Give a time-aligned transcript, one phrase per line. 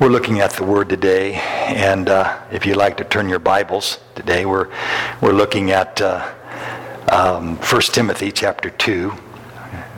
[0.00, 3.98] We're looking at the Word today, and uh, if you'd like to turn your Bibles
[4.14, 4.68] today, we're,
[5.20, 6.32] we're looking at uh,
[7.10, 9.12] um, 1 Timothy chapter 2,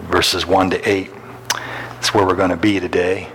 [0.05, 1.11] verses 1 to 8.
[1.51, 3.29] That's where we're going to be today.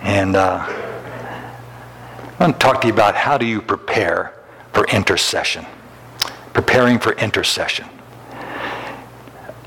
[0.00, 4.32] And uh, I want to talk to you about how do you prepare
[4.72, 5.66] for intercession.
[6.54, 7.84] Preparing for intercession.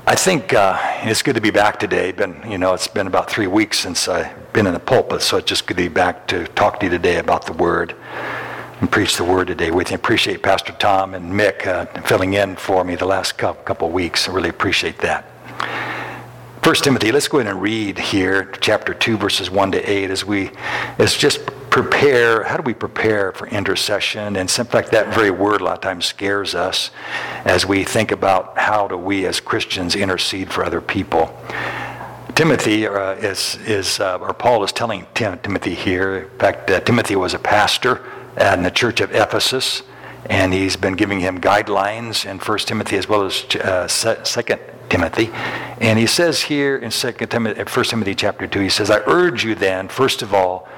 [0.08, 2.12] I think uh, it's good to be back today.
[2.12, 5.36] Been, you know, it's been about three weeks since I've been in the pulpit, so
[5.36, 7.92] it's just good to be back to talk to you today about the Word
[8.80, 9.96] and preach the Word today with you.
[9.96, 14.28] Appreciate Pastor Tom and Mick uh, filling in for me the last couple weeks.
[14.28, 15.35] I really appreciate that.
[16.66, 20.24] First Timothy, let's go ahead and read here, chapter 2, verses 1 to 8, as
[20.24, 20.50] we,
[20.98, 24.34] as just prepare, how do we prepare for intercession?
[24.34, 26.90] And in fact, that very word a lot of times scares us
[27.44, 31.32] as we think about how do we as Christians intercede for other people.
[32.34, 36.16] Timothy uh, is, is uh, or Paul is telling Tim, Timothy here.
[36.16, 38.04] In fact, uh, Timothy was a pastor
[38.40, 39.84] in the church of Ephesus,
[40.28, 45.30] and he's been giving him guidelines in First Timothy as well as uh, Second Timothy.
[45.80, 49.44] And he says here in Second Timothy, First Timothy chapter two, he says, "I urge
[49.44, 50.68] you then, first of all."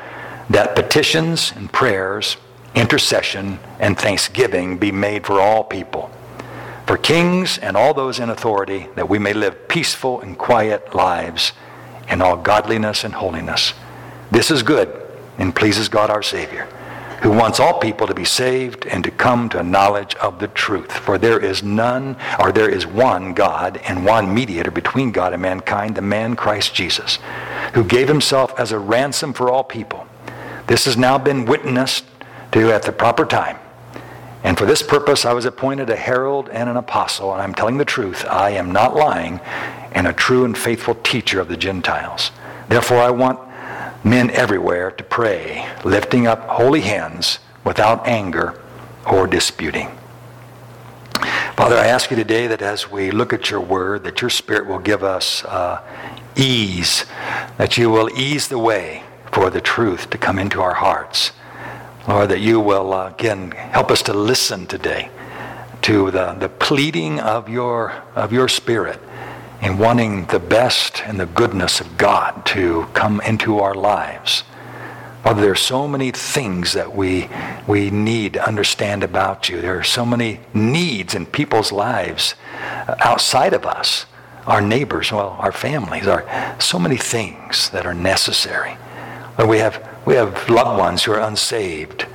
[0.50, 2.36] that petitions and prayers,
[2.74, 6.10] intercession, and thanksgiving be made for all people,
[6.86, 11.52] for kings and all those in authority, that we may live peaceful and quiet lives
[12.08, 13.74] in all godliness and holiness.
[14.30, 14.88] This is good
[15.36, 16.66] and pleases God our Savior,
[17.22, 20.48] who wants all people to be saved and to come to a knowledge of the
[20.48, 20.92] truth.
[20.92, 25.42] For there is none, or there is one God and one mediator between God and
[25.42, 27.18] mankind, the man Christ Jesus,
[27.74, 30.06] who gave himself as a ransom for all people
[30.68, 32.04] this has now been witnessed
[32.52, 33.58] to at the proper time.
[34.44, 37.78] And for this purpose, I was appointed a herald and an apostle, and I'm telling
[37.78, 38.26] the truth.
[38.26, 39.40] I am not lying,
[39.92, 42.30] and a true and faithful teacher of the Gentiles.
[42.68, 43.40] Therefore, I want
[44.04, 48.60] men everywhere to pray, lifting up holy hands without anger
[49.10, 49.88] or disputing.
[51.56, 54.66] Father, I ask you today that as we look at your word, that your spirit
[54.66, 55.82] will give us uh,
[56.36, 57.04] ease,
[57.56, 61.32] that you will ease the way for the truth to come into our hearts.
[62.06, 65.10] Lord, that you will, uh, again, help us to listen today
[65.82, 69.00] to the, the pleading of your, of your spirit
[69.60, 74.44] in wanting the best and the goodness of God to come into our lives.
[75.24, 77.28] Father, there are so many things that we,
[77.66, 79.60] we need to understand about you.
[79.60, 84.06] There are so many needs in people's lives uh, outside of us,
[84.46, 88.76] our neighbors, well, our families, are so many things that are necessary.
[89.44, 92.06] We have, we have loved ones who are unsaved,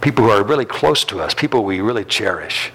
[0.00, 2.70] people who are really close to us, people we really cherish.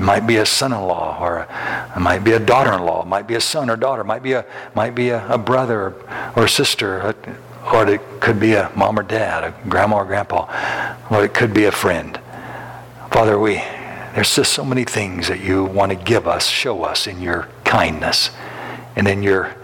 [0.00, 1.46] It might be a son-in-law, or
[1.94, 4.32] it might be a daughter-in-law, it might be a son or daughter, it might be
[4.32, 7.14] a, might be a, a brother or, or sister,
[7.70, 11.52] or it could be a mom or dad, a grandma or grandpa, or it could
[11.52, 12.18] be a friend.
[13.10, 13.56] Father, we,
[14.14, 17.50] there's just so many things that you want to give us, show us in your
[17.64, 18.30] kindness
[18.96, 19.54] and in your,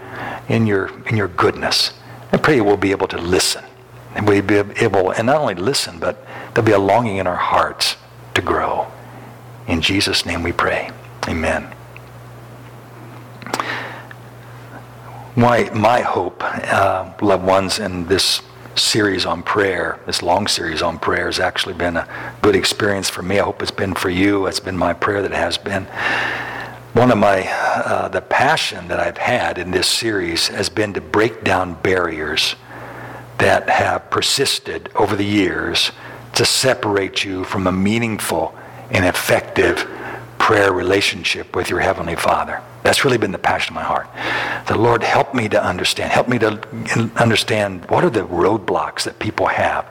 [0.49, 1.93] in your, in your goodness.
[2.31, 3.65] I pray we'll be able to listen
[4.13, 6.23] and we'll be able, and not only listen, but
[6.53, 7.95] there'll be a longing in our hearts
[8.35, 8.85] to grow.
[9.67, 10.89] In Jesus' name we pray.
[11.27, 11.67] Amen.
[15.35, 18.41] My, my hope, uh, loved ones, in this
[18.75, 22.07] series on prayer, this long series on prayer, has actually been a
[22.41, 23.39] good experience for me.
[23.39, 24.47] I hope it's been for you.
[24.47, 25.85] It's been my prayer that it has been.
[26.93, 31.01] One of my, uh, the passion that I've had in this series has been to
[31.01, 32.55] break down barriers
[33.37, 35.91] that have persisted over the years
[36.33, 38.55] to separate you from a meaningful
[38.91, 39.87] and effective
[40.37, 42.61] prayer relationship with your Heavenly Father.
[42.83, 44.07] That's really been the passion of my heart.
[44.67, 46.11] The Lord, help me to understand.
[46.11, 49.85] Help me to understand what are the roadblocks that people have.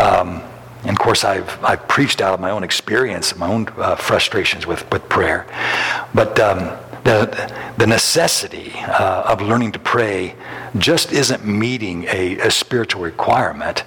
[0.00, 0.42] Um,
[0.82, 4.66] and of course, I've, I've preached out of my own experience, my own uh, frustrations
[4.66, 5.46] with, with prayer.
[6.14, 10.34] But um, the, the necessity uh, of learning to pray
[10.78, 13.84] just isn't meeting a, a spiritual requirement.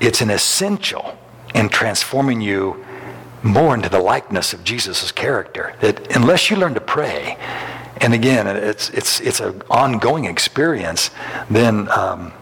[0.00, 1.18] It's an essential
[1.54, 2.84] in transforming you
[3.42, 5.74] more into the likeness of Jesus' character.
[5.80, 7.36] That unless you learn to pray,
[8.00, 11.10] and again, it's, it's, it's an ongoing experience,
[11.50, 12.32] then um,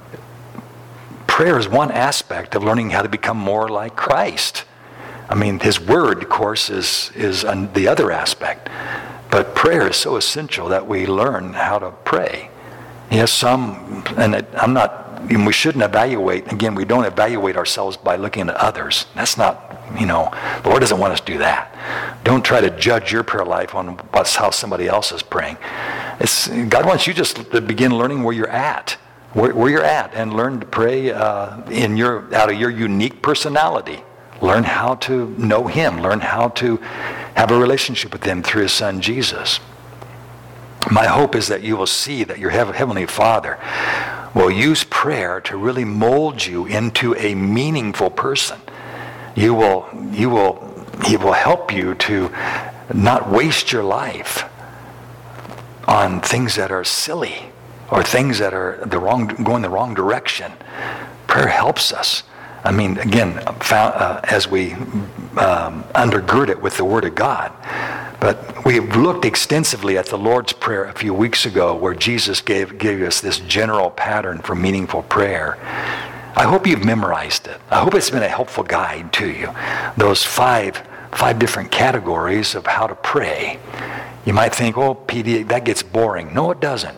[1.27, 4.65] prayer is one aspect of learning how to become more like Christ.
[5.29, 8.69] I mean, his word, of course, is, is the other aspect.
[9.31, 12.51] But prayer is so essential that we learn how to pray.
[13.11, 18.17] Yes, some, and I'm not, and we shouldn't evaluate, again, we don't evaluate ourselves by
[18.17, 19.07] looking at others.
[19.15, 20.31] That's not, you know,
[20.63, 22.23] the Lord doesn't want us to do that.
[22.25, 25.57] Don't try to judge your prayer life on what's how somebody else is praying.
[26.21, 28.97] It's, God wants you just to begin learning where you're at.
[29.37, 33.21] where, where you're at and learn to pray uh, in your, out of your unique
[33.21, 34.03] personality.
[34.41, 36.01] Learn how to know Him.
[36.01, 36.79] Learn how to
[37.35, 39.61] have a relationship with Him through His Son Jesus.
[40.91, 43.59] My hope is that you will see that your Heavenly Father
[44.37, 48.61] will use prayer to really mold you into a meaningful person.
[49.35, 52.31] You will, you will, He will help you to
[52.93, 54.45] not waste your life
[55.89, 57.51] on things that are silly
[57.91, 60.53] or things that are the wrong, going the wrong direction.
[61.27, 62.23] Prayer helps us.
[62.63, 67.53] I mean, again, uh, as we um, undergird it with the Word of God.
[68.21, 72.79] But we've looked extensively at the Lord's Prayer a few weeks ago, where Jesus gave,
[72.79, 75.59] gave us this general pattern for meaningful prayer.
[76.39, 77.59] I hope you've memorized it.
[77.71, 79.51] I hope it's been a helpful guide to you.
[79.97, 80.83] Those five,
[81.13, 83.59] five different categories of how to pray.
[84.27, 86.35] You might think, oh, PD, that gets boring.
[86.35, 86.97] No, it doesn't.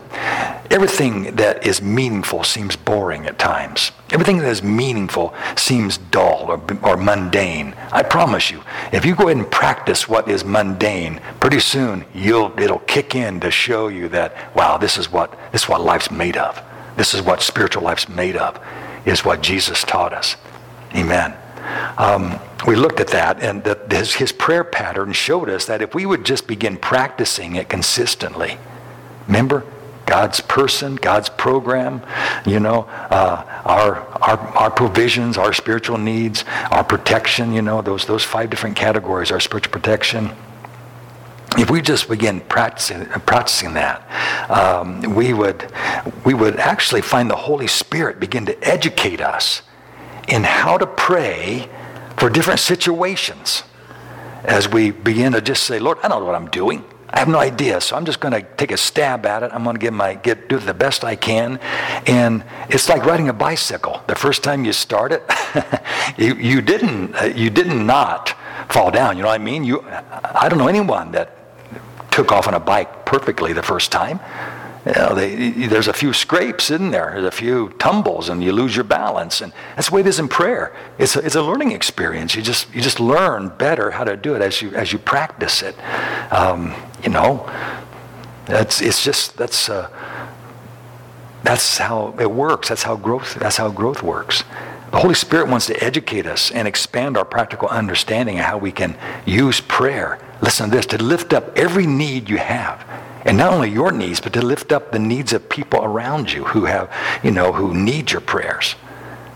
[0.70, 3.92] Everything that is meaningful seems boring at times.
[4.10, 7.74] Everything that is meaningful seems dull or, or mundane.
[7.92, 12.58] I promise you, if you go ahead and practice what is mundane, pretty soon you'll,
[12.58, 16.10] it'll kick in to show you that, wow, this is what, this is what life's
[16.10, 16.62] made of.
[16.96, 18.58] This is what spiritual life's made of,
[19.04, 20.36] is what Jesus taught us.
[20.94, 21.34] Amen.
[21.98, 26.06] Um, we looked at that, and his, his prayer pattern showed us that if we
[26.06, 28.58] would just begin practicing it consistently,
[29.26, 29.64] remember,
[30.08, 32.02] God's person, God's program,
[32.46, 38.06] you know, uh, our, our, our provisions, our spiritual needs, our protection, you know, those,
[38.06, 40.30] those five different categories, our spiritual protection.
[41.58, 44.00] If we just begin practicing, practicing that,
[44.50, 45.70] um, we, would,
[46.24, 49.60] we would actually find the Holy Spirit begin to educate us
[50.26, 51.68] in how to pray
[52.16, 53.62] for different situations
[54.44, 56.84] as we begin to just say, Lord, I don't know what I'm doing.
[57.10, 59.50] I have no idea, so I'm just going to take a stab at it.
[59.54, 61.58] I'm going to give my get do the best I can,
[62.06, 64.02] and it's like riding a bicycle.
[64.06, 65.22] The first time you start it,
[66.18, 68.36] you, you didn't uh, you did not
[68.68, 69.16] fall down.
[69.16, 69.64] You know what I mean?
[69.64, 71.34] You I don't know anyone that
[72.10, 74.20] took off on a bike perfectly the first time.
[74.88, 78.52] You know, they, there's a few scrapes in there, there's a few tumbles, and you
[78.52, 79.42] lose your balance.
[79.42, 80.74] And that's the way it is in prayer.
[80.96, 82.34] It's a, it's a learning experience.
[82.34, 85.62] You just you just learn better how to do it as you as you practice
[85.62, 85.74] it.
[86.32, 86.74] Um,
[87.04, 87.44] you know,
[88.46, 89.90] that's it's just that's uh,
[91.42, 92.70] that's how it works.
[92.70, 93.34] That's how growth.
[93.34, 94.42] That's how growth works.
[94.90, 98.72] The Holy Spirit wants to educate us and expand our practical understanding of how we
[98.72, 98.96] can
[99.26, 100.18] use prayer.
[100.40, 102.86] Listen to this to lift up every need you have
[103.28, 106.44] and not only your needs, but to lift up the needs of people around you
[106.44, 106.90] who have,
[107.22, 108.74] you know, who need your prayers.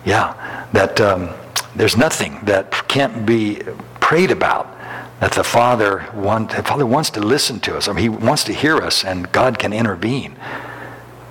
[0.06, 1.28] Yeah, that um,
[1.76, 3.60] there's nothing that can't be
[4.00, 4.66] prayed about
[5.20, 7.86] that the Father want, the Father wants to listen to us.
[7.86, 10.36] I mean, He wants to hear us, and God can intervene.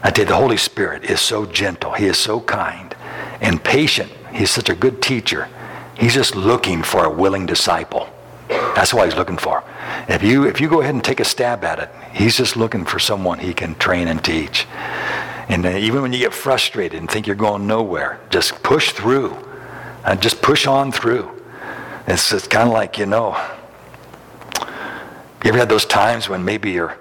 [0.04, 1.94] I tell you, the Holy Spirit is so gentle.
[1.94, 2.96] He is so kind
[3.42, 4.12] and patient.
[4.34, 5.50] He's such a good teacher.
[5.98, 8.08] He's just looking for a willing disciple.
[8.48, 9.64] That's what he's looking for.
[10.08, 12.86] If you, if you go ahead and take a stab at it, he's just looking
[12.86, 14.68] for someone he can train and teach.
[15.50, 19.34] And uh, even when you get frustrated and think you're going nowhere, just push through.
[20.04, 21.30] And uh, just push on through.
[22.08, 23.38] It's, kind of like, you know,
[25.44, 26.98] you ever had those times when maybe you're,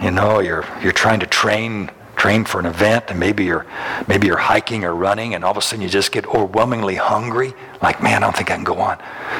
[0.00, 3.66] you know, you're, you're trying to train train for an event and maybe you're
[4.06, 7.52] maybe you're hiking or running and all of a sudden you just get overwhelmingly hungry
[7.82, 8.96] like man i don't think i can go on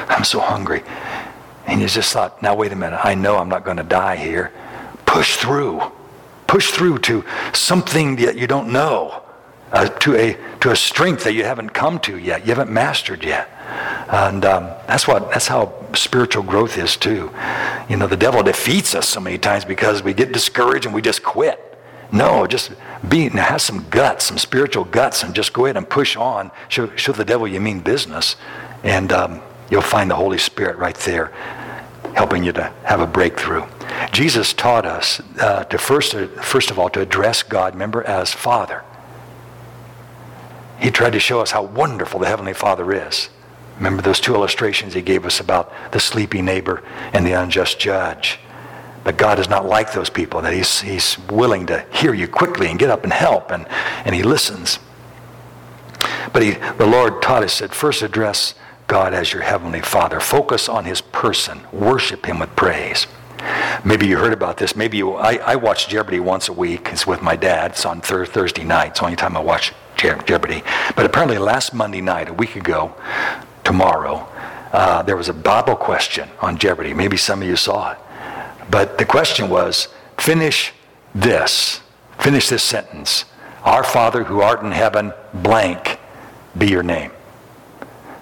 [0.09, 0.83] i'm so hungry
[1.65, 2.99] and you just thought now wait a minute.
[3.03, 4.51] I know i'm not going to die here.
[5.05, 5.81] Push through.
[6.47, 9.23] Push through to something that you don't know
[9.71, 12.45] uh, to a to a strength that you haven't come to yet.
[12.45, 13.49] You haven't mastered yet.
[14.07, 17.31] And um, that's what that's how spiritual growth is too.
[17.89, 21.01] You know the devil defeats us so many times because we get discouraged and we
[21.01, 21.59] just quit.
[22.11, 22.71] No, just
[23.09, 26.51] be, have some guts, some spiritual guts, and just go ahead and push on.
[26.69, 28.35] Show, show the devil you mean business,
[28.83, 29.41] and um,
[29.73, 31.33] you'll find the Holy Spirit right there
[32.13, 33.65] helping you to have a breakthrough.
[34.11, 38.31] Jesus taught us uh, to first, uh, first of all, to address God, remember, as
[38.31, 38.83] Father.
[40.79, 43.29] He tried to show us how wonderful the Heavenly Father is.
[43.77, 48.37] Remember those two illustrations he gave us about the sleepy neighbor and the unjust judge.
[49.03, 52.67] But God is not like those people, that he's, he's willing to hear you quickly
[52.67, 53.65] and get up and help, and,
[54.05, 54.77] and he listens.
[56.31, 58.53] But he, the Lord taught us that first address
[58.87, 60.19] God as your heavenly Father.
[60.19, 61.61] Focus on his person.
[61.71, 63.07] Worship him with praise.
[63.83, 64.75] Maybe you heard about this.
[64.75, 66.89] Maybe you, I, I watch Jeopardy once a week.
[66.91, 67.71] It's with my dad.
[67.71, 68.89] It's on thir- Thursday night.
[68.91, 70.63] It's the only time I watch Je- Jeopardy.
[70.95, 72.95] But apparently last Monday night, a week ago,
[73.63, 74.27] tomorrow,
[74.71, 76.93] uh, there was a Bible question on Jeopardy.
[76.93, 77.97] Maybe some of you saw it.
[78.69, 80.71] But the question was finish
[81.13, 81.81] this,
[82.19, 83.25] finish this sentence.
[83.63, 85.99] Our Father who art in heaven, blank
[86.57, 87.11] be your name.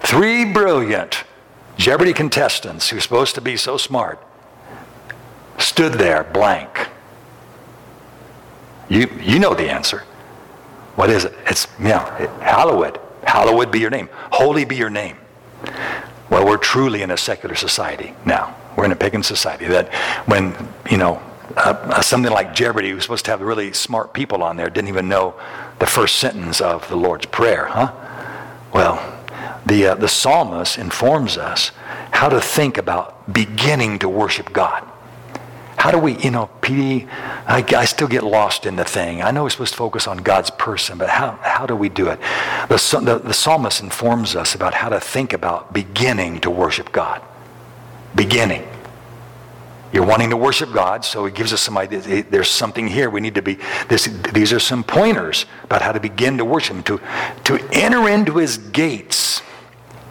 [0.02, 1.24] Three brilliant
[1.76, 4.22] Jeopardy contestants who are supposed to be so smart
[5.58, 6.88] stood there blank.
[8.88, 10.00] You, you know the answer.
[10.96, 11.34] What is it?
[11.46, 13.00] It's, yeah, hallowed.
[13.24, 14.08] Hallowed be your name.
[14.30, 15.16] Holy be your name.
[16.28, 18.54] Well, we're truly in a secular society now.
[18.76, 19.92] We're in a pagan society that
[20.26, 20.54] when,
[20.90, 21.22] you know,
[21.56, 25.08] uh, something like Jeopardy, who's supposed to have really smart people on there, didn't even
[25.08, 25.34] know
[25.78, 27.92] the first sentence of the Lord's Prayer, huh?
[28.72, 29.21] Well,
[29.66, 31.70] the, uh, the psalmist informs us
[32.10, 34.88] how to think about beginning to worship God.
[35.76, 37.08] How do we, you know, PD,
[37.46, 39.20] I, I, still get lost in the thing.
[39.20, 42.08] I know we're supposed to focus on God's person, but how, how do we do
[42.08, 42.20] it?
[42.68, 47.20] The, the, the psalmist informs us about how to think about beginning to worship God.
[48.14, 48.64] Beginning.
[49.92, 52.22] You're wanting to worship God, so he gives us some idea.
[52.22, 53.10] There's something here.
[53.10, 56.84] We need to be, this, these are some pointers about how to begin to worship
[56.86, 57.00] to,
[57.44, 59.42] to enter into His gates.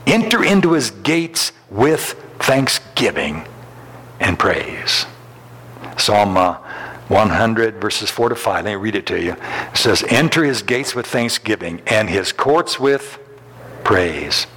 [0.08, 3.46] Enter into His gates with thanksgiving
[4.20, 5.06] and praise.
[5.98, 6.58] Psalm uh,
[7.12, 8.66] 100, verses 4 to 5.
[8.66, 9.34] Let me read it to you.
[9.34, 13.20] It says, Enter his gates with thanksgiving and his courts with
[13.84, 14.48] praise.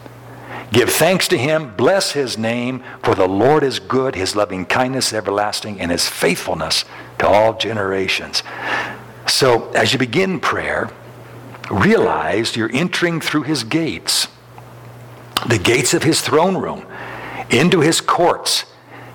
[0.72, 5.12] Give thanks to him, bless his name, for the Lord is good, his loving kindness
[5.12, 6.84] everlasting, and his faithfulness
[7.18, 8.42] to all generations.
[9.26, 10.90] So, as you begin prayer,
[11.70, 14.28] realize you're entering through his gates,
[15.48, 16.86] the gates of his throne room,
[17.50, 18.64] into his courts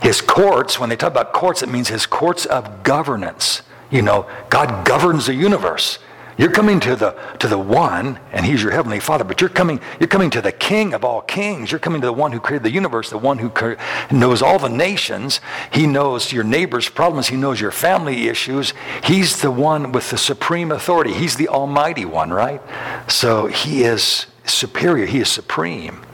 [0.01, 3.61] his courts, when they talk about courts, it means his courts of governance.
[3.91, 5.99] You know, God governs the universe.
[6.37, 9.81] You're coming to the to the one, and he's your heavenly father, but you're coming,
[9.99, 11.69] you're coming to the king of all kings.
[11.69, 13.51] You're coming to the one who created the universe, the one who
[14.09, 15.41] knows all the nations.
[15.73, 18.73] He knows your neighbor's problems, he knows your family issues.
[19.03, 21.11] He's the one with the supreme authority.
[21.11, 22.61] He's the almighty one, right?
[23.11, 26.05] So he is superior, he is supreme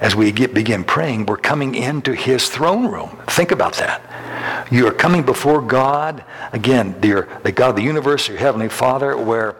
[0.00, 3.18] as we get, begin praying, we're coming into his throne room.
[3.26, 4.66] Think about that.
[4.70, 9.16] You are coming before God, again, dear, the God of the universe, your heavenly Father,
[9.16, 9.52] where,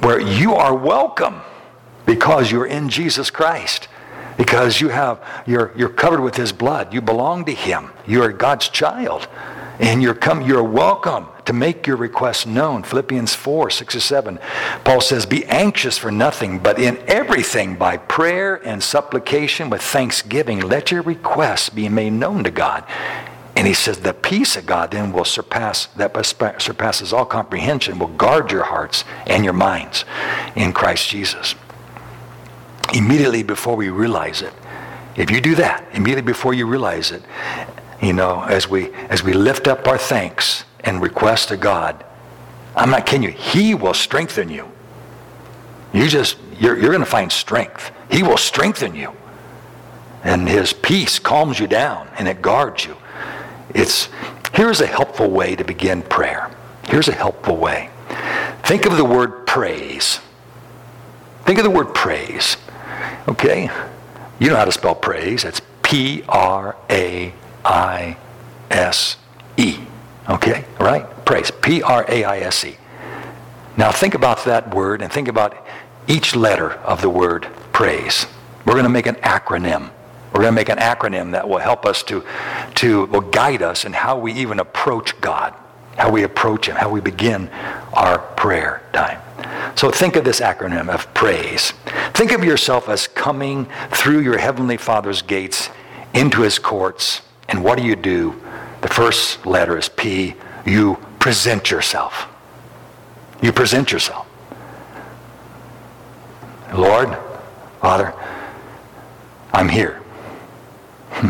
[0.00, 1.40] where you are welcome
[2.04, 3.88] because you're in Jesus Christ.
[4.36, 6.92] Because you have, you're, you're covered with his blood.
[6.92, 7.90] You belong to him.
[8.06, 9.28] You are God's child.
[9.78, 12.82] And you're come, you're welcome to make your request known.
[12.82, 14.38] Philippians 4, 6 or 7.
[14.84, 20.60] Paul says, Be anxious for nothing, but in everything by prayer and supplication with thanksgiving,
[20.60, 22.84] let your requests be made known to God.
[23.56, 26.14] And he says, the peace of God then will surpass, that
[26.60, 30.04] surpasses all comprehension, will guard your hearts and your minds
[30.54, 31.54] in Christ Jesus.
[32.94, 34.52] Immediately before we realize it,
[35.16, 37.22] if you do that, immediately before you realize it,
[38.02, 42.04] you know, as we as we lift up our thanks and request to God,
[42.76, 44.70] I'm not kidding you, He will strengthen you.
[45.92, 47.90] You just, you're, you're going to find strength.
[48.10, 49.12] He will strengthen you.
[50.22, 52.96] And His peace calms you down and it guards you.
[53.74, 54.10] It's,
[54.52, 56.50] here's a helpful way to begin prayer.
[56.88, 57.88] Here's a helpful way.
[58.62, 60.20] Think of the word praise.
[61.44, 62.56] Think of the word praise.
[63.26, 63.70] Okay?
[64.38, 65.44] You know how to spell praise.
[65.44, 67.32] It's P R A
[67.66, 68.16] I
[68.70, 69.16] S
[69.56, 69.78] E.
[70.28, 71.04] Okay, right?
[71.24, 71.50] Praise.
[71.50, 72.76] P R A I S E.
[73.76, 75.56] Now think about that word and think about
[76.06, 78.26] each letter of the word praise.
[78.64, 79.90] We're going to make an acronym.
[80.32, 82.24] We're going to make an acronym that will help us to,
[82.76, 85.54] to will guide us in how we even approach God,
[85.96, 87.48] how we approach Him, how we begin
[87.92, 89.20] our prayer time.
[89.76, 91.72] So think of this acronym of praise.
[92.14, 95.68] Think of yourself as coming through your Heavenly Father's gates
[96.14, 97.22] into His courts.
[97.48, 98.40] And what do you do?
[98.80, 100.34] The first letter is P.
[100.64, 102.26] You present yourself.
[103.42, 104.26] You present yourself.
[106.74, 107.16] Lord,
[107.80, 108.12] Father,
[109.52, 110.00] I'm here.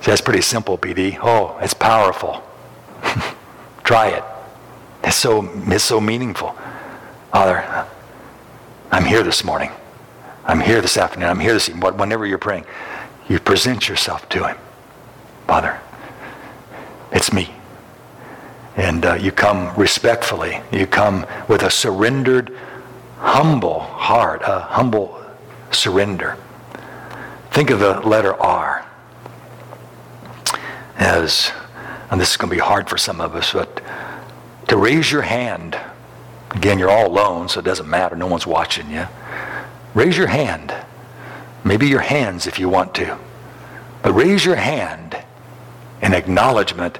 [0.00, 1.18] See, that's pretty simple, PD.
[1.20, 2.42] Oh, it's powerful.
[3.84, 4.24] Try it.
[5.02, 6.56] It's so, it's so meaningful.
[7.32, 7.86] Father,
[8.90, 9.70] I'm here this morning.
[10.44, 11.28] I'm here this afternoon.
[11.28, 11.96] I'm here this evening.
[11.96, 12.64] Whenever you're praying,
[13.28, 14.56] you present yourself to him.
[15.46, 15.80] Father,
[17.12, 17.50] it's me.
[18.76, 20.60] And uh, you come respectfully.
[20.72, 22.56] You come with a surrendered,
[23.18, 25.24] humble heart, a humble
[25.70, 26.36] surrender.
[27.50, 28.84] Think of the letter R
[30.96, 31.52] as,
[32.10, 33.82] and this is going to be hard for some of us, but
[34.68, 35.78] to raise your hand.
[36.50, 38.16] Again, you're all alone, so it doesn't matter.
[38.16, 39.06] No one's watching you.
[39.94, 40.74] Raise your hand.
[41.68, 43.18] Maybe your hands if you want to.
[44.02, 45.22] But raise your hand
[46.00, 46.98] in acknowledgement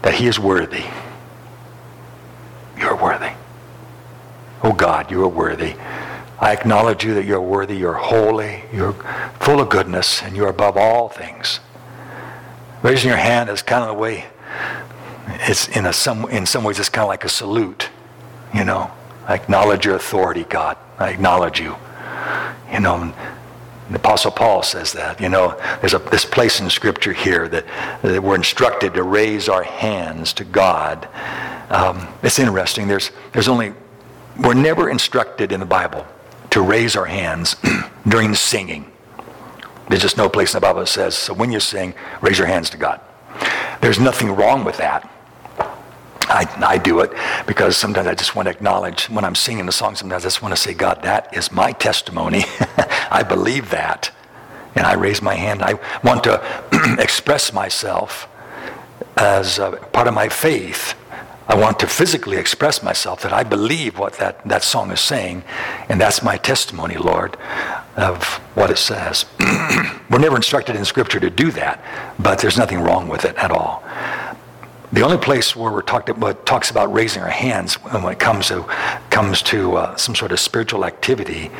[0.00, 0.84] that he is worthy.
[2.78, 3.32] You're worthy.
[4.62, 5.74] Oh God, you are worthy.
[6.40, 8.94] I acknowledge you that you're worthy, you're holy, you're
[9.38, 11.60] full of goodness, and you're above all things.
[12.82, 14.24] Raising your hand is kind of the way,
[15.40, 17.90] it's in, a, some, in some ways, it's kind of like a salute,
[18.54, 18.90] you know.
[19.26, 20.78] I acknowledge your authority, God.
[20.98, 21.76] I acknowledge you.
[22.72, 23.12] You know,
[23.90, 25.20] the Apostle Paul says that.
[25.20, 27.66] You know, there's a, this place in Scripture here that,
[28.02, 31.08] that we're instructed to raise our hands to God.
[31.70, 32.88] Um, it's interesting.
[32.88, 33.74] There's, there's only,
[34.38, 36.06] we're never instructed in the Bible
[36.50, 37.56] to raise our hands
[38.08, 38.90] during singing.
[39.88, 42.46] There's just no place in the Bible that says, so when you sing, raise your
[42.46, 43.00] hands to God.
[43.80, 45.10] There's nothing wrong with that.
[46.30, 47.12] I, I do it
[47.46, 50.42] because sometimes I just want to acknowledge when I'm singing the song, sometimes I just
[50.42, 52.44] want to say, God, that is my testimony.
[53.10, 54.10] I believe that.
[54.74, 55.62] And I raise my hand.
[55.62, 55.74] I
[56.04, 56.40] want to
[56.98, 58.28] express myself
[59.16, 60.94] as uh, part of my faith.
[61.48, 65.42] I want to physically express myself that I believe what that, that song is saying.
[65.88, 67.36] And that's my testimony, Lord,
[67.96, 68.22] of
[68.54, 69.24] what it says.
[70.10, 71.84] We're never instructed in Scripture to do that,
[72.20, 73.82] but there's nothing wrong with it at all.
[74.92, 78.48] The only place where we're talked about, talks about raising our hands when it comes
[78.48, 78.62] to
[79.10, 81.50] comes to uh, some sort of spiritual activity,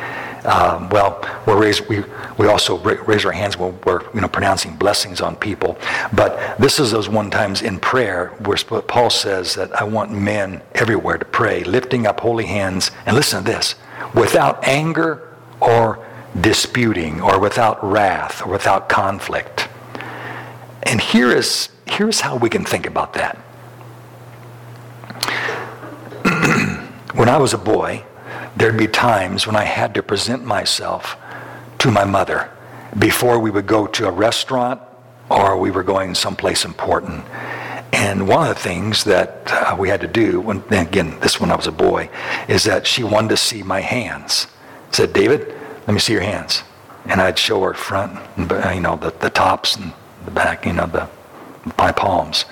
[0.45, 2.03] um, well, we raise, we
[2.37, 5.77] we also raise our hands when we're you know pronouncing blessings on people.
[6.13, 10.61] But this is those one times in prayer where Paul says that I want men
[10.73, 13.75] everywhere to pray, lifting up holy hands, and listen to this,
[14.15, 16.05] without anger or
[16.39, 19.67] disputing, or without wrath, or without conflict.
[20.83, 23.35] And here is here's how we can think about that.
[27.15, 28.05] when I was a boy,
[28.55, 31.17] there'd be times when I had to present myself
[31.79, 32.49] to my mother
[32.97, 34.81] before we would go to a restaurant
[35.29, 37.25] or we were going someplace important.
[37.93, 41.51] And one of the things that uh, we had to do, when, again, this when
[41.51, 42.09] I was a boy,
[42.47, 44.47] is that she wanted to see my hands.
[44.91, 45.53] Said, David,
[45.87, 46.63] let me see your hands.
[47.05, 49.91] And I'd show her front, and, you know, the, the tops and
[50.23, 51.09] the back, you know, the
[51.77, 52.45] my palms.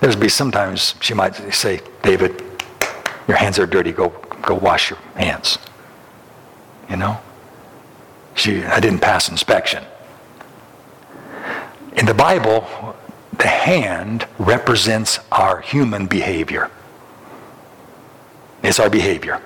[0.00, 2.42] There'd be sometimes she might say, David,
[3.28, 3.92] your hands are dirty.
[3.92, 4.10] Go,
[4.42, 5.58] go wash your hands.
[6.90, 7.18] You know?
[8.34, 9.84] She, I didn't pass inspection.
[11.94, 12.66] In the Bible,
[13.38, 16.70] the hand represents our human behavior.
[18.62, 19.42] It's our behavior.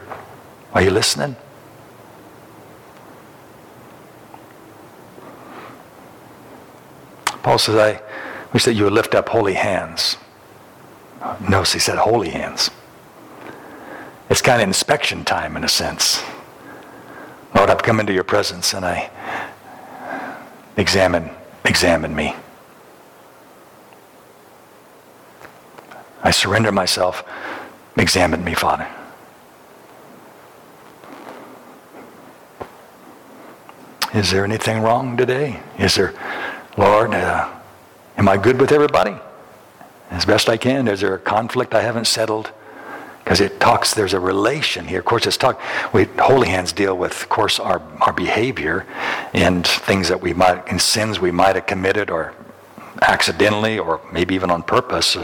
[0.72, 1.36] Are you listening?
[7.42, 8.02] Paul says, I,
[8.56, 10.16] we said you would lift up holy hands.
[11.46, 12.70] Notice he said holy hands.
[14.30, 16.24] It's kind of inspection time in a sense.
[17.54, 19.10] Lord, I've come into your presence and I
[20.78, 21.28] examine,
[21.66, 22.34] examine me.
[26.22, 27.24] I surrender myself.
[27.98, 28.88] Examine me, Father.
[34.14, 35.60] Is there anything wrong today?
[35.78, 36.14] Is there,
[36.78, 37.52] Lord, uh,
[38.16, 39.14] Am I good with everybody?
[40.10, 40.88] As best I can.
[40.88, 42.50] Is there a conflict I haven't settled?
[43.22, 45.00] Because it talks, there's a relation here.
[45.00, 45.60] Of course, it's talk,
[45.92, 48.86] we, holy hands deal with, of course, our, our behavior
[49.34, 52.34] and things that we might, and sins we might have committed or
[53.02, 55.16] accidentally or maybe even on purpose.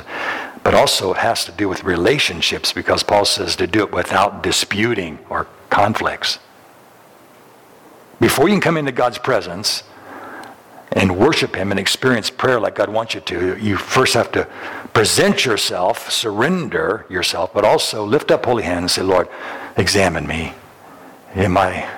[0.65, 4.43] But also it has to do with relationships because Paul says to do it without
[4.43, 6.41] disputing or conflicts.
[8.21, 9.85] Before you can come into God's presence,
[10.95, 14.45] and worship Him and experience prayer like God wants you to, you first have to
[14.93, 19.29] present yourself, surrender yourself, but also lift up holy hands and say, Lord,
[19.77, 20.55] examine me.
[21.35, 21.89] Am I,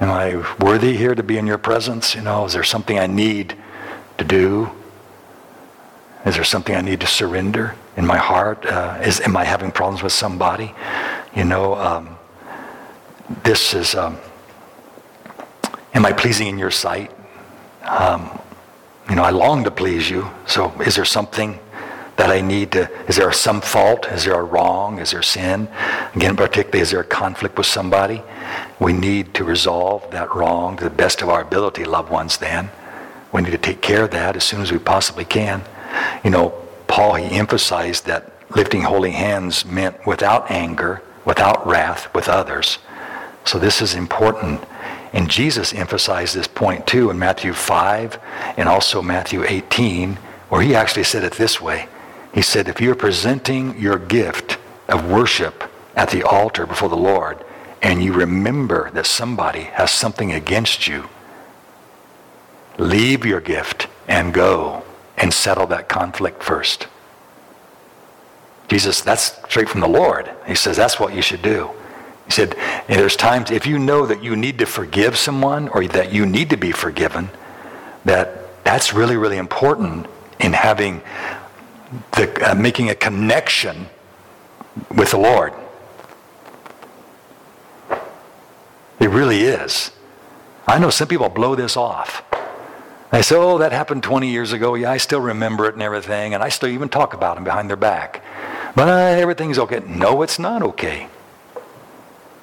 [0.00, 2.14] am I worthy here to be in your presence?
[2.14, 3.56] You know, is there something I need
[4.18, 4.70] to do?
[6.24, 8.64] Is there something I need to surrender in my heart?
[8.66, 10.74] Uh, is, am I having problems with somebody?
[11.34, 12.18] You know, um,
[13.42, 14.18] this is, um,
[15.94, 17.10] am I pleasing in your sight?
[17.90, 18.30] Um,
[19.08, 20.30] you know, I long to please you.
[20.46, 21.58] So is there something
[22.16, 24.06] that I need to, is there some fault?
[24.06, 25.00] Is there a wrong?
[25.00, 25.68] Is there sin?
[26.14, 28.22] Again, particularly, is there a conflict with somebody?
[28.78, 32.70] We need to resolve that wrong to the best of our ability, loved ones, then.
[33.32, 35.62] We need to take care of that as soon as we possibly can.
[36.22, 36.50] You know,
[36.86, 42.78] Paul, he emphasized that lifting holy hands meant without anger, without wrath with others.
[43.44, 44.60] So this is important
[45.12, 48.18] and Jesus emphasized this point too in Matthew 5
[48.56, 50.14] and also Matthew 18,
[50.48, 51.88] where he actually said it this way.
[52.32, 55.64] He said, if you're presenting your gift of worship
[55.96, 57.44] at the altar before the Lord,
[57.82, 61.08] and you remember that somebody has something against you,
[62.78, 64.84] leave your gift and go
[65.16, 66.86] and settle that conflict first.
[68.68, 70.30] Jesus, that's straight from the Lord.
[70.46, 71.70] He says that's what you should do.
[72.26, 72.56] He said,
[72.86, 76.50] there's times if you know that you need to forgive someone or that you need
[76.50, 77.30] to be forgiven,
[78.04, 80.06] that that's really, really important
[80.38, 81.02] in having
[82.12, 83.86] the, uh, making a connection
[84.94, 85.52] with the Lord.
[89.00, 89.90] It really is.
[90.66, 92.22] I know some people blow this off.
[93.10, 94.74] They say, oh, that happened 20 years ago.
[94.74, 97.68] Yeah, I still remember it and everything, and I still even talk about them behind
[97.68, 98.22] their back.
[98.76, 99.80] But uh, everything's okay.
[99.80, 101.08] No, it's not okay.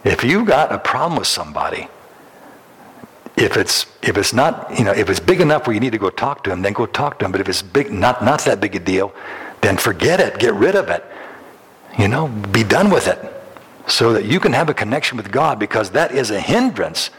[0.07, 1.89] If you've got a problem with somebody,
[3.35, 5.97] if it's if it's not you know if it's big enough where you need to
[5.97, 7.33] go talk to him, then go talk to him.
[7.33, 9.13] But if it's big, not not that big a deal,
[9.59, 10.39] then forget it.
[10.39, 11.03] Get rid of it.
[11.99, 13.19] You know, be done with it,
[13.85, 17.09] so that you can have a connection with God because that is a hindrance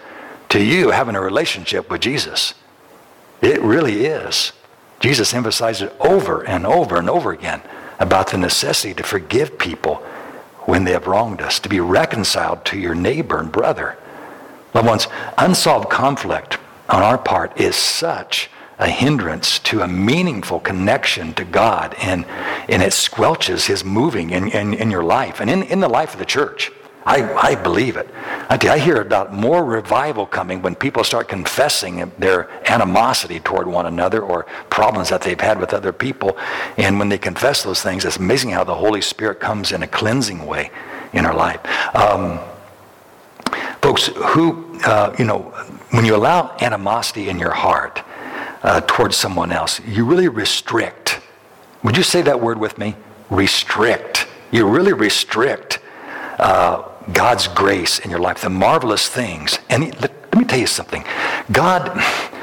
[0.48, 2.54] to you having a relationship with Jesus.
[3.42, 4.52] It really is.
[4.98, 7.60] Jesus emphasized it over and over and over again
[8.00, 10.02] about the necessity to forgive people
[10.68, 13.96] when they have wronged us, to be reconciled to your neighbor and brother.
[14.74, 16.58] Loved ones, unsolved conflict
[16.90, 22.26] on our part is such a hindrance to a meaningful connection to God, and,
[22.68, 26.12] and it squelches His moving in, in, in your life and in, in the life
[26.12, 26.70] of the church.
[27.06, 28.08] I, I believe it.
[28.50, 33.66] I, you, I hear about more revival coming when people start confessing their animosity toward
[33.66, 36.36] one another or problems that they've had with other people.
[36.76, 39.86] And when they confess those things, it's amazing how the Holy Spirit comes in a
[39.86, 40.70] cleansing way
[41.12, 41.60] in our life.
[41.94, 42.40] Um,
[43.80, 45.40] folks, who, uh, you know,
[45.90, 48.02] when you allow animosity in your heart
[48.62, 51.20] uh, towards someone else, you really restrict.
[51.82, 52.96] Would you say that word with me?
[53.30, 54.26] Restrict.
[54.50, 55.80] You really restrict
[56.38, 59.58] uh, God's grace in your life, the marvelous things.
[59.68, 61.04] And let, let me tell you something.
[61.50, 62.02] God,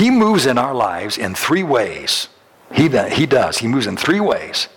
[0.00, 2.28] He moves in our lives in three ways.
[2.72, 3.58] He, he does.
[3.58, 4.68] He moves in three ways.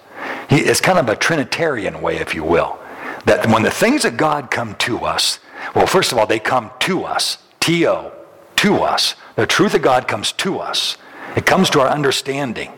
[0.50, 2.78] He, it's kind of a Trinitarian way, if you will.
[3.26, 5.40] That when the things of God come to us,
[5.76, 7.38] well, first of all, they come to us.
[7.60, 8.12] T-O,
[8.58, 9.16] to us.
[9.36, 10.98] The truth of God comes to us.
[11.38, 12.74] It comes to our understanding.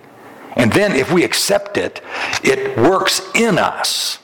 [0.55, 2.01] And then if we accept it,
[2.43, 4.19] it works in us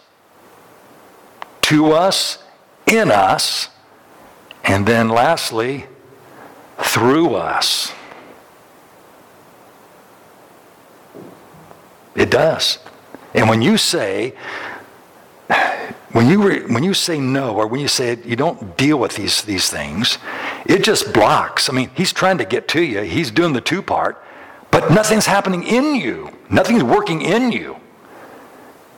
[1.71, 2.37] to us,
[2.85, 3.69] in us,
[4.65, 5.85] and then lastly,
[6.77, 7.93] through us.
[12.13, 12.77] It does.
[13.33, 14.33] And when you say,
[16.11, 19.15] when you, re, when you say no, or when you say you don't deal with
[19.15, 20.17] these, these things,
[20.65, 21.69] it just blocks.
[21.69, 23.03] I mean, he's trying to get to you.
[23.03, 24.21] He's doing the two part,
[24.71, 26.37] but nothing's happening in you.
[26.49, 27.77] Nothing's working in you.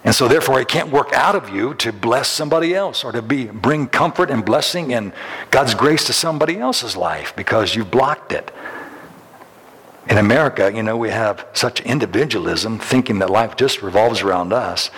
[0.04, 3.22] And so therefore it can't work out of you to bless somebody else or to
[3.22, 5.13] be bring comfort and blessing and
[5.50, 8.52] God's grace to somebody else's life because you've blocked it.
[10.10, 14.92] In America, you know, we have such individualism, thinking that life just revolves around us.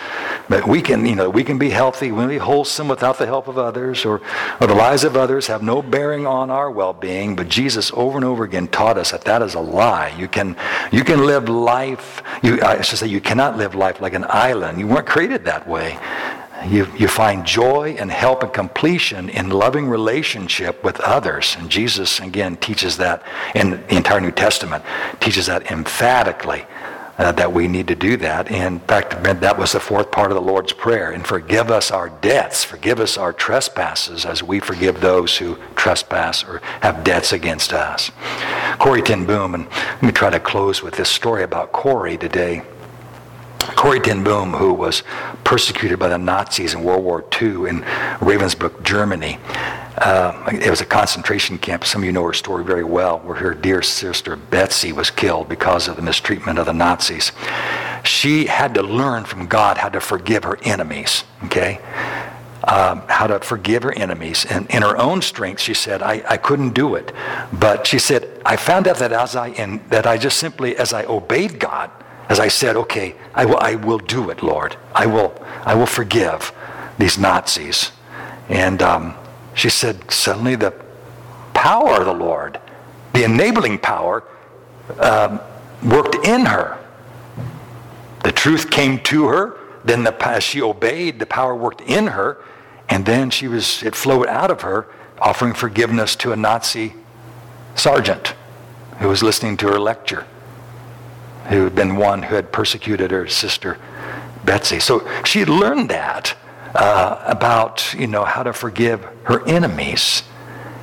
[0.48, 3.26] But we can, you know, we can be healthy, we can be wholesome without the
[3.26, 4.20] help of others, or,
[4.60, 7.34] or the lives of others have no bearing on our well-being.
[7.34, 10.14] But Jesus over and over again taught us that that is a lie.
[10.16, 10.56] You can,
[10.92, 14.78] you can live life, you, I should say, you cannot live life like an island.
[14.78, 15.98] You weren't created that way.
[16.66, 21.56] You, you find joy and help and completion in loving relationship with others.
[21.58, 23.22] And Jesus, again, teaches that
[23.54, 24.82] in the entire New Testament,
[25.20, 26.64] teaches that emphatically.
[27.18, 28.50] Uh, that we need to do that.
[28.50, 31.12] In fact, that was the fourth part of the Lord's Prayer.
[31.12, 36.44] And forgive us our debts, forgive us our trespasses as we forgive those who trespass
[36.44, 38.10] or have debts against us.
[38.78, 42.62] Corrie ten Boom, and let me try to close with this story about Corrie today.
[43.74, 45.02] Corrie ten Boom, who was
[45.44, 47.82] persecuted by the Nazis in World War II in
[48.20, 49.38] Ravensbrück, Germany.
[49.98, 51.84] Uh, it was a concentration camp.
[51.84, 55.48] Some of you know her story very well, where her dear sister Betsie was killed
[55.48, 57.32] because of the mistreatment of the Nazis.
[58.04, 61.80] She had to learn from God how to forgive her enemies, okay?
[62.64, 64.44] Um, how to forgive her enemies.
[64.44, 67.12] And in her own strength, she said, I, I couldn't do it.
[67.52, 70.92] But she said, I found out that as I, in, that I just simply, as
[70.92, 71.90] I obeyed God,
[72.28, 74.76] as I said, okay, I will, I will do it, Lord.
[74.94, 75.34] I will,
[75.64, 76.52] I will forgive
[76.98, 77.92] these Nazis.
[78.48, 79.14] And um,
[79.54, 80.72] she said, suddenly the
[81.54, 82.60] power of the Lord,
[83.12, 84.24] the enabling power,
[84.98, 85.40] um,
[85.84, 86.78] worked in her.
[88.24, 89.58] The truth came to her.
[89.84, 92.38] Then the, as she obeyed, the power worked in her.
[92.88, 94.88] And then she was, it flowed out of her,
[95.20, 96.94] offering forgiveness to a Nazi
[97.76, 98.34] sergeant
[98.98, 100.26] who was listening to her lecture
[101.48, 103.78] who had been one who had persecuted her sister
[104.44, 104.78] Betsie.
[104.78, 106.36] So she had learned that
[106.74, 110.22] uh, about, you know, how to forgive her enemies.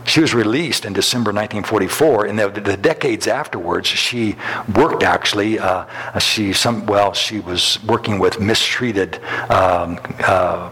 [0.05, 2.27] She was released in December 1944.
[2.27, 4.35] In the, the decades afterwards, she
[4.75, 5.59] worked actually.
[5.59, 5.85] Uh,
[6.19, 10.69] she some well, she was working with mistreated um, uh,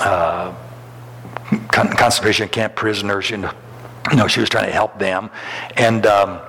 [0.00, 0.54] uh
[1.68, 3.30] con- concentration camp prisoners.
[3.30, 3.52] You know,
[4.10, 5.30] you know, she was trying to help them.
[5.78, 6.40] And um,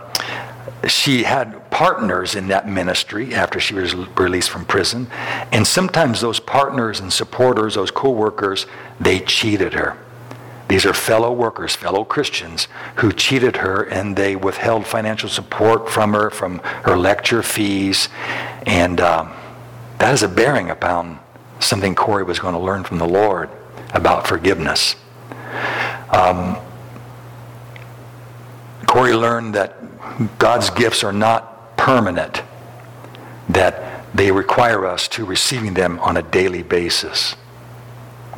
[0.87, 5.07] she had partners in that ministry after she was released from prison.
[5.51, 8.65] And sometimes those partners and supporters, those co-workers,
[8.99, 9.97] they cheated her.
[10.67, 16.13] These are fellow workers, fellow Christians, who cheated her and they withheld financial support from
[16.13, 18.09] her, from her lecture fees.
[18.65, 19.33] And um,
[19.99, 21.19] that is a bearing upon
[21.59, 23.49] something Corrie was going to learn from the Lord
[23.93, 24.95] about forgiveness.
[26.09, 26.57] Um,
[28.87, 29.77] Corrie learned that
[30.37, 32.41] God's gifts are not permanent,
[33.49, 37.35] that they require us to receiving them on a daily basis.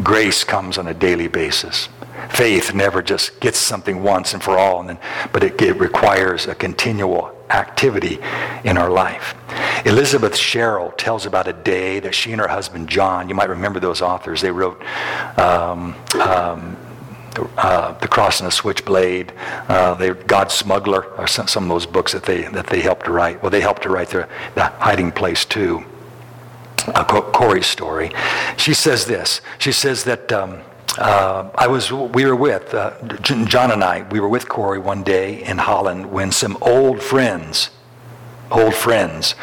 [0.04, 1.90] Grace comes on a daily basis.
[2.30, 5.00] Faith never just gets something once and for all, and then,
[5.32, 8.20] but it, it requires a continual activity
[8.64, 9.36] in our life.
[9.86, 13.80] Elizabeth Sherrill tells about a day that she and her husband John, you might remember
[13.80, 14.82] those authors, they wrote
[15.38, 16.76] um, um,
[17.58, 19.34] uh, The Cross and the Switchblade,
[19.68, 23.06] uh, they, God's Smuggler, or some, some, of those books that they, that they helped
[23.06, 23.42] to write.
[23.42, 25.84] Well, they helped to write the, the Hiding Place too.
[26.88, 28.12] Uh, Corrie's story.
[28.58, 29.42] She says this.
[29.58, 30.62] She says that um,
[30.98, 35.04] uh, I was, we were with, uh, John and I, we were with Corrie one
[35.04, 37.72] day in Holland when some old friends,
[38.50, 39.36] old friends,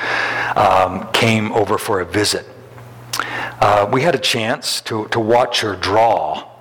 [0.57, 2.46] um, came over for a visit.
[3.61, 6.54] Uh, we had a chance to, to watch her draw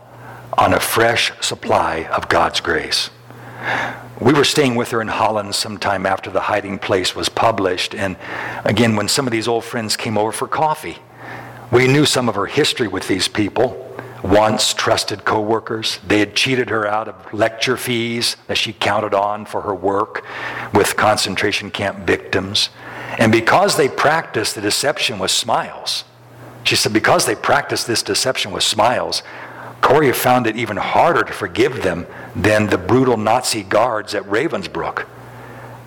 [0.64, 3.10] on a fresh supply of God's grace.
[4.22, 8.16] We were staying with her in Holland sometime after The Hiding Place was published, and
[8.64, 11.00] again, when some of these old friends came over for coffee,
[11.70, 13.94] we knew some of her history with these people.
[14.24, 19.46] Once trusted co-workers, they had cheated her out of lecture fees that she counted on
[19.46, 20.24] for her work
[20.74, 22.70] with concentration camp victims.
[23.18, 26.06] And because they practiced the deception with smiles,
[26.64, 29.22] she said, because they practiced this deception with smiles,
[29.84, 35.06] Corrie found it even harder to forgive them than the brutal Nazi guards at Ravensbrück.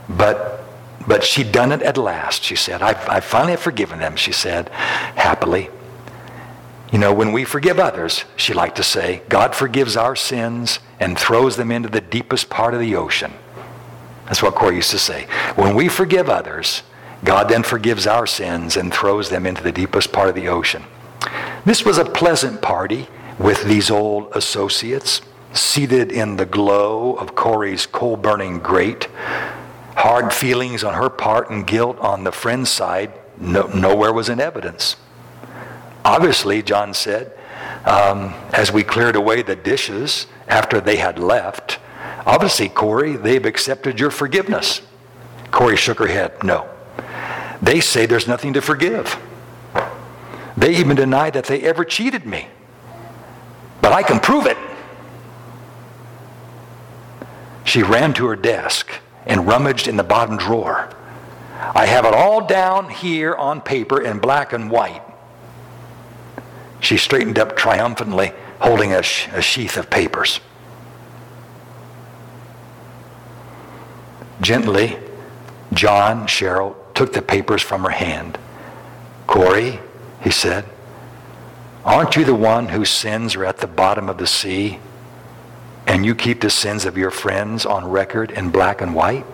[0.06, 0.62] But,
[1.08, 2.82] but she'd done it at last, she said.
[2.82, 5.70] I've, I finally have forgiven them, she said, happily.
[6.92, 11.18] You know, when we forgive others, she liked to say, God forgives our sins and
[11.18, 13.32] throws them into the deepest part of the ocean.
[14.26, 15.26] That's what Corrie used to say.
[15.54, 16.82] When we forgive others,
[17.24, 20.84] God then forgives our sins and throws them into the deepest part of the ocean.
[21.64, 25.20] This was a pleasant party with these old associates,
[25.52, 29.08] seated in the glow of Corrie's coal burning grate.
[29.96, 34.40] Hard feelings on her part and guilt on the friend's side, no, nowhere was in
[34.40, 34.96] evidence.
[36.04, 37.32] Obviously, John said,
[37.84, 41.78] um, as we cleared away the dishes after they had left,
[42.26, 44.82] obviously, Corrie, they've accepted your forgiveness.
[45.50, 46.42] Corrie shook her head.
[46.42, 46.68] No.
[47.62, 49.18] They say there's nothing to forgive.
[50.56, 52.48] They even deny that they ever cheated me
[53.86, 54.58] but I can prove it.
[57.62, 58.90] She ran to her desk
[59.26, 60.90] and rummaged in the bottom drawer.
[61.72, 65.04] I have it all down here on paper in black and white.
[66.80, 70.40] She straightened up triumphantly, holding a, sh- a sheath of papers.
[74.40, 74.98] Gently,
[75.72, 78.36] John Sherrill took the papers from her hand.
[79.28, 79.78] Corrie,
[80.22, 80.64] he said,
[81.86, 84.80] Aren't you the one whose sins are at the bottom of the sea
[85.86, 89.24] and you keep the sins of your friends on record in black and white?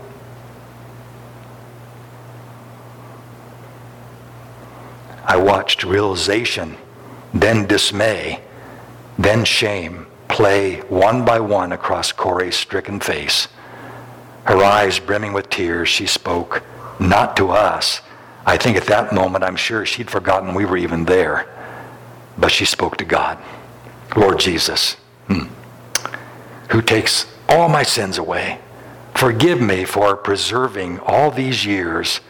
[5.25, 6.77] I watched realization,
[7.33, 8.43] then dismay,
[9.19, 13.49] then shame play one by one across Corrie's stricken face.
[14.45, 16.63] Her eyes brimming with tears, she spoke,
[17.01, 18.03] not to us.
[18.45, 21.49] I think at that moment, I'm sure she'd forgotten we were even there.
[22.37, 23.39] But she spoke to God.
[24.17, 24.95] Lord Jesus,
[25.27, 25.47] hmm,
[26.71, 28.59] who takes all my sins away,
[29.15, 32.21] forgive me for preserving all these years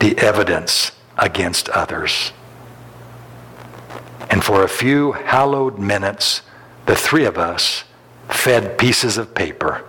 [0.00, 2.32] the evidence against others.
[4.30, 6.42] And for a few hallowed minutes,
[6.86, 7.84] the three of us
[8.28, 9.84] fed pieces of paper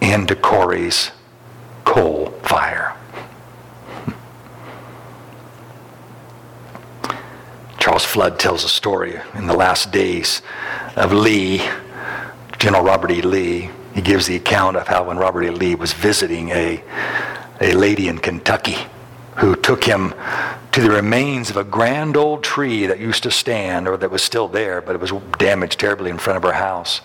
[0.00, 1.10] into Corrie's
[1.84, 2.91] coal fire.
[8.12, 10.42] Flood tells a story in the last days
[10.96, 11.66] of Lee,
[12.58, 13.22] General Robert E.
[13.22, 13.70] Lee.
[13.94, 15.48] He gives the account of how when Robert E.
[15.50, 16.84] Lee was visiting a,
[17.62, 18.76] a lady in Kentucky
[19.36, 20.12] who took him
[20.72, 24.22] to the remains of a grand old tree that used to stand or that was
[24.22, 27.00] still there, but it was damaged terribly in front of her house.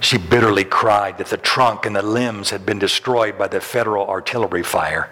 [0.00, 4.06] She bitterly cried that the trunk and the limbs had been destroyed by the federal
[4.06, 5.10] artillery fire.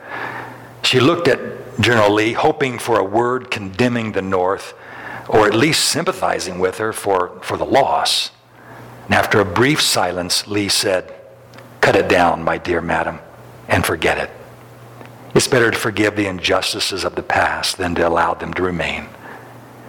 [0.83, 4.73] She looked at General Lee, hoping for a word condemning the North,
[5.29, 8.31] or at least sympathizing with her for, for the loss.
[9.07, 11.15] And after a brief silence, Lee said,
[11.81, 13.19] Cut it down, my dear madam,
[13.69, 14.31] and forget it.
[15.35, 19.05] It's better to forgive the injustices of the past than to allow them to remain.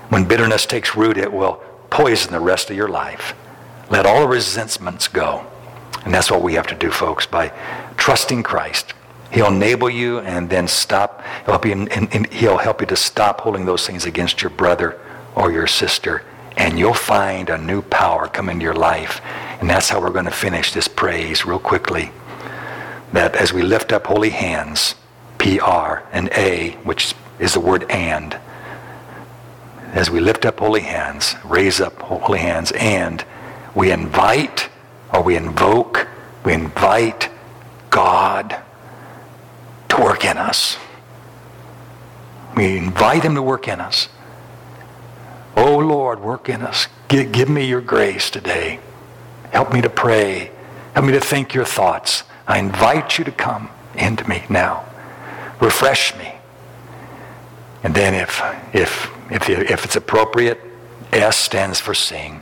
[0.10, 3.34] When bitterness takes root, it will poison the rest of your life.
[3.90, 5.46] Let all resentments go.
[6.04, 7.54] And that's what we have to do, folks, by
[7.96, 8.94] trusting Christ.
[9.32, 11.24] He'll enable you and then stop.
[11.46, 14.50] He'll help you, and, and he'll help you to stop holding those things against your
[14.50, 15.00] brother
[15.36, 16.24] or your sister.
[16.58, 19.22] And you'll find a new power come into your life.
[19.60, 22.12] And that's how we're going to finish this praise real quickly.
[23.14, 24.96] That as we lift up holy hands,
[25.38, 28.40] P-R and A, which is the word and,
[29.94, 33.24] as we lift up holy hands, raise up holy hands, and
[33.74, 34.70] we invite
[35.14, 36.08] or we invoke,
[36.44, 37.30] we invite
[37.90, 38.62] God
[39.90, 40.78] to work in us.
[42.58, 44.10] We invite him to work in us.
[45.56, 46.88] Oh Lord, work in us.
[47.08, 48.80] Give, give me your grace today.
[49.52, 50.52] Help me to pray.
[50.94, 52.24] Help me to think your thoughts.
[52.48, 54.86] I invite you to come into me now.
[55.62, 56.34] Refresh me.
[57.84, 58.42] And then if,
[58.74, 60.60] if, if, if it's appropriate,
[61.14, 62.42] S stands for sing.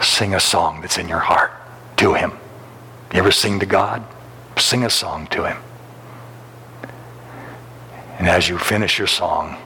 [0.00, 1.52] Sing a song that's in your heart
[1.98, 2.32] to him.
[3.12, 4.02] You ever sing to God?
[4.56, 5.58] Sing a song to him.
[8.18, 9.60] And as you finish your song,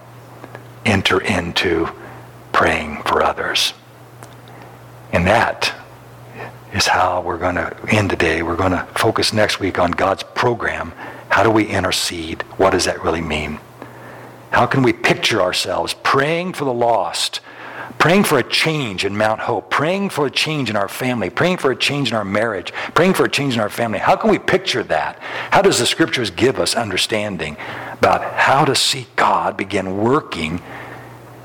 [0.84, 1.88] enter into
[2.58, 3.72] praying for others.
[5.12, 5.72] And that
[6.74, 8.42] is how we're going to end today.
[8.42, 10.92] We're going to focus next week on God's program.
[11.30, 12.42] How do we intercede?
[12.56, 13.60] What does that really mean?
[14.50, 17.38] How can we picture ourselves praying for the lost,
[17.98, 21.58] praying for a change in Mount Hope, praying for a change in our family, praying
[21.58, 24.00] for a change in our marriage, praying for a change in our family?
[24.00, 25.20] How can we picture that?
[25.52, 27.56] How does the scriptures give us understanding
[27.92, 30.60] about how to see God begin working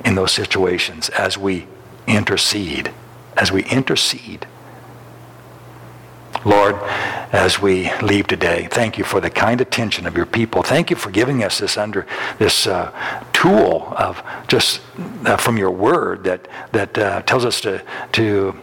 [0.06, 1.68] in those situations as we
[2.08, 2.92] intercede?
[3.38, 4.48] As we intercede.
[6.46, 6.76] Lord,
[7.32, 10.62] as we leave today, thank you for the kind attention of your people.
[10.62, 12.06] Thank you for giving us this under
[12.38, 12.92] this uh,
[13.32, 14.82] tool of just
[15.26, 17.82] uh, from your word that that uh, tells us to
[18.14, 18.60] to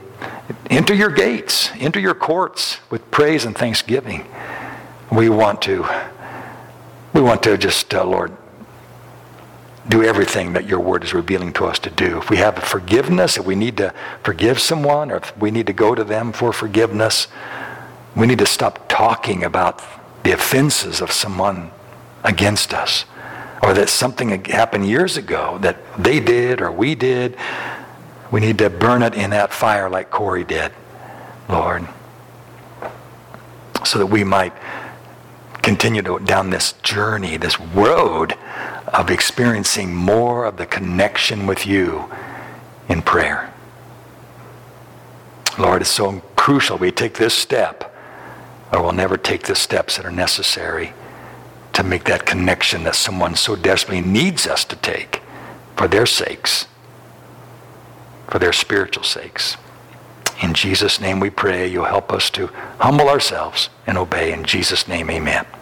[0.68, 4.26] enter your gates, enter your courts with praise and thanksgiving.
[5.10, 5.86] We want to
[7.14, 8.36] we want to just uh, Lord
[9.90, 12.18] do everything that your word is revealing to us to do.
[12.18, 15.72] If we have forgiveness, if we need to forgive someone, or if we need to
[15.72, 17.26] go to them for forgiveness,
[18.14, 19.82] we need to stop talking about
[20.22, 21.72] the offenses of someone
[22.22, 23.04] against us
[23.62, 27.36] or that something happened years ago that they did or we did.
[28.30, 30.72] We need to burn it in that fire like Corrie did,
[31.48, 31.88] Lord,
[33.84, 34.52] so that we might
[35.62, 38.36] continue to, down this journey, this road
[38.92, 42.10] of experiencing more of the connection with you
[42.88, 43.52] in prayer.
[45.58, 47.94] Lord, it's so crucial we take this step
[48.72, 50.92] or we'll never take the steps that are necessary
[51.72, 55.22] to make that connection that someone so desperately needs us to take
[55.76, 56.66] for their sakes,
[58.28, 59.56] for their spiritual sakes.
[60.42, 62.46] In Jesus' name we pray you'll help us to
[62.78, 64.32] humble ourselves and obey.
[64.32, 65.46] In Jesus' name, amen.